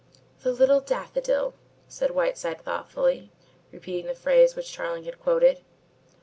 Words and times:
"The 0.41 0.51
Little 0.51 0.79
Daffodil!" 0.79 1.53
said 1.87 2.09
Whiteside 2.09 2.61
thoughtfully, 2.61 3.29
repeating 3.71 4.07
the 4.07 4.15
phrase 4.15 4.55
which 4.55 4.73
Tarling 4.75 5.03
had 5.03 5.19
quoted. 5.19 5.59